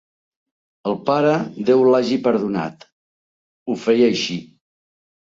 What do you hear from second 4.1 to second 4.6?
així.